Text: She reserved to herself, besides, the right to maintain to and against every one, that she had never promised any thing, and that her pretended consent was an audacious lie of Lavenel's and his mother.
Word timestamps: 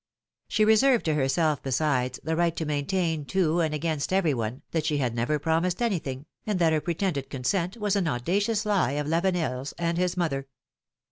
She 0.47 0.65
reserved 0.65 1.05
to 1.05 1.13
herself, 1.13 1.61
besides, 1.61 2.19
the 2.23 2.35
right 2.35 2.55
to 2.55 2.65
maintain 2.65 3.23
to 3.25 3.59
and 3.59 3.71
against 3.71 4.11
every 4.11 4.33
one, 4.33 4.63
that 4.71 4.83
she 4.83 4.97
had 4.97 5.13
never 5.13 5.37
promised 5.37 5.79
any 5.79 5.99
thing, 5.99 6.25
and 6.43 6.57
that 6.57 6.73
her 6.73 6.81
pretended 6.81 7.29
consent 7.29 7.77
was 7.77 7.95
an 7.95 8.07
audacious 8.07 8.65
lie 8.65 8.93
of 8.93 9.05
Lavenel's 9.05 9.73
and 9.77 9.99
his 9.99 10.17
mother. 10.17 10.47